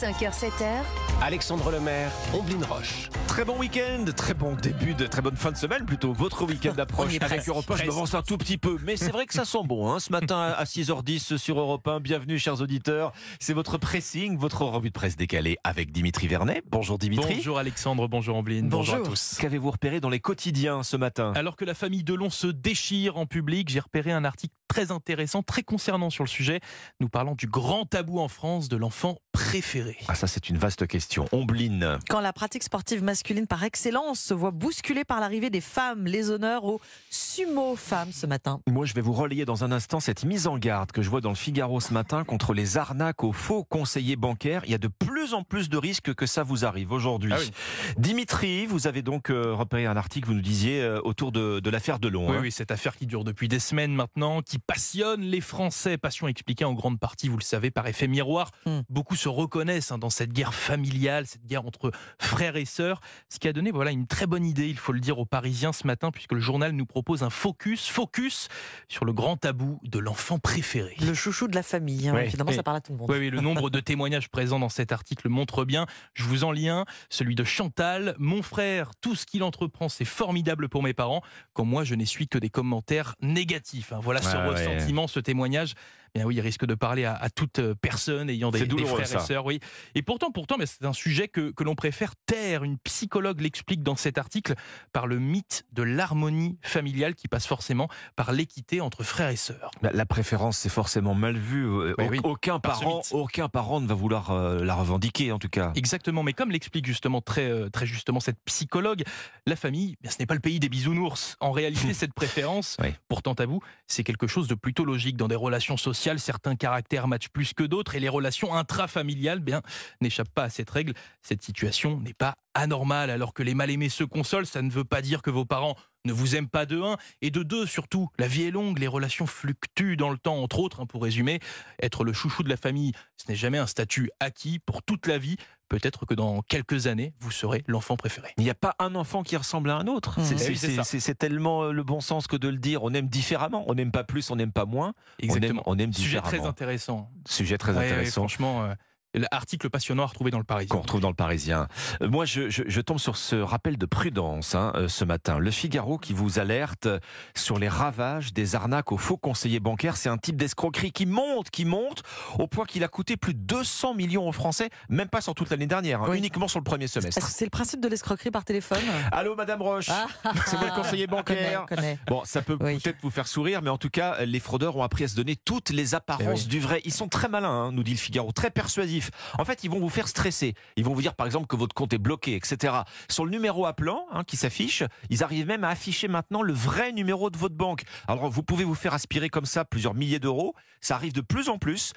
[0.00, 0.82] 5h, 7h.
[1.22, 3.08] Alexandre Lemaire, Omblin Roche.
[3.26, 6.12] Très bon week-end, très bon début de très bonne fin de semaine plutôt.
[6.12, 7.76] Votre week-end approche avec presque, Europe 1.
[7.76, 7.98] Je me presque.
[7.98, 9.90] vance un tout petit peu, mais c'est vrai que ça sent bon.
[9.90, 9.98] hein.
[9.98, 13.12] Ce matin à 6h10 sur Europe 1, bienvenue chers auditeurs.
[13.40, 16.62] C'est votre pressing, votre revue de presse décalée avec Dimitri Vernet.
[16.70, 17.34] Bonjour Dimitri.
[17.36, 19.14] Bonjour Alexandre, bonjour Ambline, bonjour, à Bonjour.
[19.14, 19.38] tous.
[19.40, 21.32] Qu'avez-vous repéré dans les quotidiens ce matin?
[21.34, 25.42] Alors que la famille Delon se déchire en public, j'ai repéré un article très intéressant,
[25.42, 26.60] très concernant sur le sujet.
[27.00, 29.96] Nous parlons du grand tabou en France de l'enfant préféré.
[30.06, 31.26] Ah ça c'est une vaste question.
[31.32, 31.98] Ombline.
[32.08, 36.30] Quand la pratique sportive masculine par excellence se voit bousculée par l'arrivée des femmes, les
[36.30, 36.80] honneurs aux
[37.10, 38.60] sumo femmes ce matin.
[38.68, 41.20] Moi, je vais vous relayer dans un instant cette mise en garde que je vois
[41.20, 44.62] dans le Figaro ce matin contre les arnaques aux faux conseillers bancaires.
[44.64, 47.32] Il y a de plus en plus de risques que ça vous arrive aujourd'hui.
[47.34, 47.50] Ah oui.
[47.96, 51.70] Dimitri, vous avez donc euh, repéré un article, vous nous disiez, euh, autour de, de
[51.70, 52.30] l'affaire Delon.
[52.30, 52.40] Oui, hein.
[52.42, 55.96] oui, cette affaire qui dure depuis des semaines maintenant, qui passionne les Français.
[55.96, 58.50] Passion expliquée en grande partie, vous le savez, par effet miroir.
[58.66, 58.80] Hmm.
[58.90, 61.90] Beaucoup se reconnaissent hein, dans cette guerre familiale, cette guerre entre
[62.20, 63.00] frères et sœurs.
[63.30, 65.72] Ce qui a donné voilà, une très bonne idée, il faut le dire, aux Parisiens
[65.72, 68.48] ce matin, puisque le journal nous propose un focus, focus
[68.88, 70.94] sur le grand tabou de l'enfant préféré.
[71.00, 72.14] Le chouchou de la famille, hein,
[72.52, 73.10] ça parle à tout le monde.
[73.10, 75.86] Oui, oui, le nombre de témoignages présents dans cet article montre bien.
[76.12, 78.14] Je vous en lis un, celui de Chantal.
[78.18, 81.22] Mon frère, tout ce qu'il entreprend, c'est formidable pour mes parents.
[81.54, 83.94] Quand moi, je n'essuie que des commentaires négatifs.
[83.94, 84.00] hein.
[84.02, 85.74] Voilà ce Ouais, ressentiment, ce témoignage.
[86.14, 89.06] Bien oui, il risque de parler à, à toute euh, personne ayant des, des frères
[89.06, 89.18] ça.
[89.18, 89.46] et sœurs.
[89.46, 89.60] Oui.
[89.94, 92.64] Et pourtant, pourtant, mais c'est un sujet que, que l'on préfère taire.
[92.64, 94.54] Une psychologue l'explique dans cet article
[94.92, 99.70] par le mythe de l'harmonie familiale qui passe forcément par l'équité entre frères et sœurs.
[99.82, 101.64] La, la préférence, c'est forcément mal vu.
[101.66, 105.72] Euh, Oui, aucun, parent, aucun parent ne va vouloir euh, la revendiquer, en tout cas.
[105.74, 109.02] Exactement, mais comme l'explique justement très, très justement cette psychologue,
[109.46, 111.36] la famille, bien, ce n'est pas le pays des bisounours.
[111.40, 112.88] En réalité, cette préférence, Oui.
[113.08, 115.16] pourtant à vous, c'est quelque chose de plutôt logique.
[115.16, 119.62] Dans des relations sociales, certains caractères matchent plus que d'autres et les relations intrafamiliales bien,
[120.00, 120.94] n'échappent pas à cette règle.
[121.22, 123.10] Cette situation n'est pas anormale.
[123.10, 126.12] Alors que les mal-aimés se consolent, ça ne veut pas dire que vos parents ne
[126.12, 128.08] vous aiment pas de un et de deux surtout.
[128.18, 131.40] La vie est longue, les relations fluctuent dans le temps, entre autres, hein, pour résumer.
[131.82, 135.18] Être le chouchou de la famille, ce n'est jamais un statut acquis pour toute la
[135.18, 135.36] vie.
[135.68, 138.32] Peut-être que dans quelques années, vous serez l'enfant préféré.
[138.38, 140.18] Il n'y a pas un enfant qui ressemble à un autre.
[140.22, 142.82] C'est- Eh C'est tellement euh, le bon sens que de le dire.
[142.84, 143.64] On aime différemment.
[143.68, 144.94] On n'aime pas plus, on n'aime pas moins.
[145.18, 145.62] Exactement.
[145.66, 147.10] On aime, on aime Sujet très intéressant.
[147.28, 148.22] Sujet très Ouais, ouais, intéressant.
[148.22, 148.74] franchement, euh,
[149.14, 150.74] l'article passionnant à retrouver dans le Parisien.
[150.74, 151.66] qu'on retrouve dans le Parisien.
[152.02, 155.38] Euh, Moi, je, je- je tombe sur ce rappel de prudence hein, euh, ce matin.
[155.38, 156.88] Le Figaro qui vous alerte
[157.34, 159.96] sur les ravages des arnaques aux faux conseillers bancaires.
[159.96, 162.02] C'est un type d'escroquerie qui monte, qui monte,
[162.38, 165.50] au point qu'il a coûté plus de 200 millions aux Français, même pas sur toute
[165.50, 166.18] l'année dernière, hein, Oui.
[166.18, 167.24] uniquement sur le premier semestre.
[167.26, 168.78] que c'est le principe de l'escroquerie par téléphone
[169.12, 170.06] Allô, Madame Roche Ah,
[170.46, 171.98] C'est le conseiller connaît, bancaire connaît.
[172.06, 172.78] Bon, ça peut Oui.
[172.78, 175.36] peut-être vous faire sourire, mais en tout cas, les fraudeurs ont appris à se donner
[175.36, 176.46] toutes les apparences Eh oui.
[176.46, 176.80] du vrai.
[176.84, 178.97] Ils sont très malins, hein, nous dit le Figaro, très persuasifs.
[179.38, 180.54] En fait, ils vont vous faire stresser.
[180.76, 182.74] Ils vont vous dire, par exemple, que votre compte est bloqué, etc.
[183.08, 186.92] Sur le numéro appelant hein, qui s'affiche, ils arrivent même à afficher maintenant le vrai
[186.92, 187.84] numéro de votre banque.
[188.06, 190.54] Alors, vous pouvez vous faire aspirer comme ça plusieurs milliers d'euros.
[190.80, 191.92] Ça arrive de plus en plus.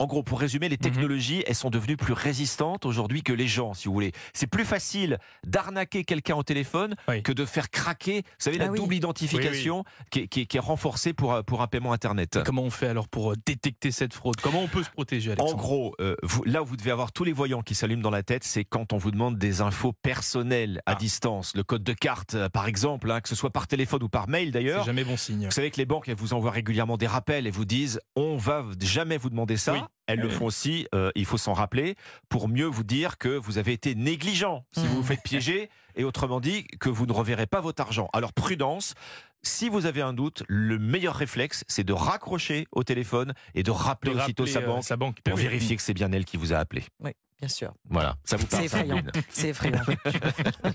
[0.00, 0.80] En- en gros, pour résumer, les Mhm.
[0.82, 4.12] technologies, elles sont devenues plus résistantes aujourd'hui que les gens, si vous voulez.
[4.32, 7.22] C'est plus facile d'arnaquer quelqu'un au téléphone Oui.
[7.22, 8.78] que de faire craquer, vous savez, la Ah oui.
[8.78, 12.38] double identification Qui, est, qui est- qui est renforcée pour, euh, pour un paiement Internet.
[12.44, 14.36] Comment on fait alors pour euh, détecter cette fraude?
[14.40, 15.56] Comment on peut se protéger, En Alexandre?
[15.62, 18.22] gros, euh, vous- là où vous devez avoir tous les voyants qui s'allument dans la
[18.22, 20.94] tête, c'est quand on vous demande des infos personnelles à Ah.
[20.96, 24.28] distance, le code de carte par exemple, hein, que ce soit par téléphone ou par
[24.28, 24.84] mail C'est d'ailleurs.
[24.84, 25.44] jamais bon signe.
[25.44, 28.36] Vous savez que les banques, elles vous envoient régulièrement des rappels et vous disent on
[28.36, 29.89] va jamais vous demander ça.
[30.06, 31.94] Elles le font aussi, euh, il faut s'en rappeler,
[32.28, 36.02] pour mieux vous dire que vous avez été négligent si vous vous faites piéger, et
[36.02, 38.08] autrement dit, que vous ne reverrez pas votre argent.
[38.12, 38.94] Alors prudence,
[39.42, 43.70] si vous avez un doute, le meilleur réflexe, c'est de raccrocher au téléphone et de
[43.70, 45.20] rappeler De aussitôt euh, banque sa banque.
[45.22, 45.42] pour Oui.
[45.42, 46.82] vérifier que c'est bien elle qui vous a appelé.
[46.98, 47.72] Oui, bien sûr.
[47.88, 48.62] Voilà, ça vous parle.
[48.62, 49.02] C'est effrayant.
[49.30, 49.80] C'est effrayant.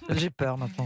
[0.10, 0.86] J'ai peur maintenant.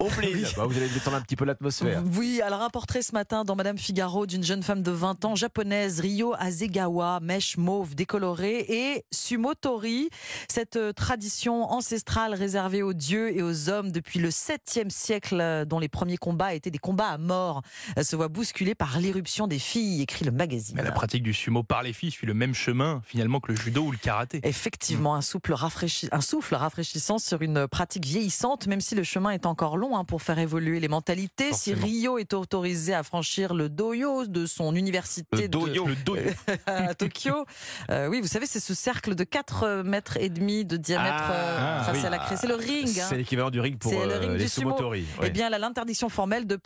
[0.00, 0.48] Au plaisir.
[0.56, 2.02] Bah, vous allez détendre un petit peu l'atmosphère.
[2.14, 5.34] Oui, alors un portrait ce matin dans Madame Figaro d'une jeune femme de 20 ans
[5.36, 10.08] japonaise, Ryo Azegawa, mèche mauve décolorée et sumotori,
[10.48, 15.64] cette euh, tradition ancestrale réservée aux dieux et aux hommes depuis le 7e siècle, euh,
[15.64, 17.62] dont les premiers combats étaient des combats à mort,
[17.96, 20.76] Elle se voit bousculée par l'irruption des filles, écrit le magazine.
[20.76, 23.56] Mais la pratique du sumo par les filles suit le même chemin finalement que le
[23.56, 24.40] judo ou le karaté.
[24.42, 29.30] Effectivement, un souffle, rafraîchi- un souffle rafraîchissant sur une pratique vieillissante, même si le chemin
[29.30, 31.48] est encore long hein, pour faire évoluer les mentalités.
[31.50, 31.80] Forcément.
[31.80, 35.86] Si Rio est autorisé à franchir le doyo de son université Le de- doyo.
[35.86, 36.30] Le doyo.
[36.66, 37.44] à Tokyo,
[37.90, 41.56] euh, oui, vous savez, c'est ce cercle de 4 mètres et demi de diamètre euh,
[41.58, 42.06] Ah, tracé oui.
[42.06, 42.36] à la craie.
[42.36, 42.88] C'est le ring.
[43.00, 43.06] hein.
[43.08, 44.70] C'est l'équivalent du ring pour le euh, ring les du sumo.
[44.76, 45.04] sumotori.
[45.22, 46.56] Eh bien, elle a l'interdiction formelle de,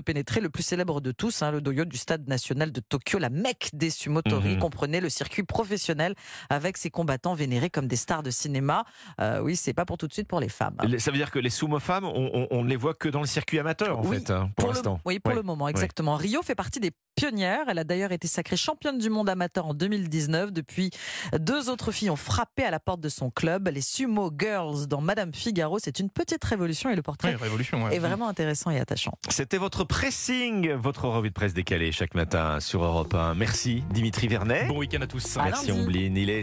[0.00, 3.28] pénétrer le plus célèbre de tous, hein, le doyo du stade national de Tokyo, la
[3.30, 4.58] mecque des sumotori, Mhm.
[4.60, 6.14] comprenait le circuit professionnel
[6.48, 8.84] avec ses combattants vénérés comme des stars de cinéma.
[9.20, 10.76] Euh, oui, c'est pas pour tout de suite pour les femmes.
[10.98, 13.58] Ça veut dire que les sumo-femmes, on, on- ne les voit que dans le circuit
[13.58, 14.98] amateur, en Oui, fait, hein, pour, l'instant.
[15.04, 15.36] oui, pour Ouais.
[15.36, 16.16] le moment, exactement.
[16.16, 17.66] Rio fait partie des pionnières.
[17.68, 20.52] Elle a d'ailleurs été sacrée championne du monde amateur en 2019.
[20.52, 20.90] Depuis,
[21.38, 23.68] deux autres filles ont frappé à la porte de son club.
[23.68, 25.78] Les Sumo Girls dans Madame Figaro.
[25.78, 27.84] C'est une petite révolution et le portrait Ouais, révolution.
[27.84, 27.94] ouais.
[27.96, 29.12] est vraiment intéressant et attachant.
[29.28, 33.34] C'était votre pressing, votre revue de presse décalée chaque matin sur Europe 1.
[33.34, 34.68] Merci Dimitri Vernet.
[34.68, 35.36] Bon week-end à tous.
[35.36, 35.72] À Merci.
[35.72, 36.16] Ombline.
[36.16, 36.34] Il est